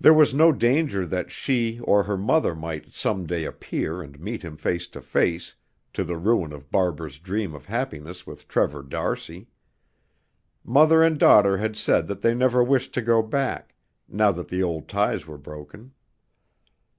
There 0.00 0.14
was 0.14 0.32
no 0.32 0.50
danger 0.50 1.04
that 1.04 1.30
she 1.30 1.78
or 1.80 2.04
her 2.04 2.16
mother 2.16 2.54
might 2.54 2.94
some 2.94 3.26
day 3.26 3.44
appear 3.44 4.00
and 4.00 4.18
meet 4.18 4.40
him 4.40 4.56
face 4.56 4.88
to 4.88 5.02
face, 5.02 5.56
to 5.92 6.04
the 6.04 6.16
ruin 6.16 6.54
of 6.54 6.70
Barbara's 6.70 7.18
dream 7.18 7.54
of 7.54 7.66
happiness 7.66 8.26
with 8.26 8.48
Trevor 8.48 8.82
d'Arcy. 8.82 9.48
Mother 10.64 11.02
and 11.02 11.18
daughter 11.18 11.58
had 11.58 11.76
said 11.76 12.06
that 12.06 12.22
they 12.22 12.34
never 12.34 12.64
wished 12.64 12.94
to 12.94 13.02
go 13.02 13.20
back, 13.20 13.74
now 14.08 14.32
that 14.32 14.48
the 14.48 14.62
old 14.62 14.88
ties 14.88 15.26
were 15.26 15.36
broken. 15.36 15.92